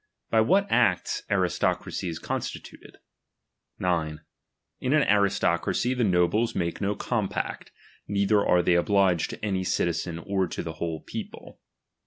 By 0.31 0.41
what 0.41 0.65
acts 0.71 1.21
aristocracy 1.29 2.09
is 2.09 2.17
constituted. 2.17 2.95
S. 3.79 4.13
In 4.79 4.93
nn 4.93 5.07
aristocracy 5.07 5.93
the 5.93 6.03
oobies 6.05 6.55
make 6.55 6.81
no 6.81 6.95
compact, 6.95 7.71
neither 8.07 8.43
are 8.43 8.63
tliey 8.63 8.83
oliiigc«l 8.83 9.27
to 9.37 9.45
any 9.45 9.63
citizen 9.63 10.17
or 10.17 10.47
to 10.47 10.63
the 10.63 10.73
whole 10.73 11.01
people. 11.01 11.59